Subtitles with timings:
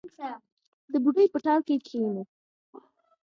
[0.91, 2.23] د بوډۍ په ټال کې کښېنو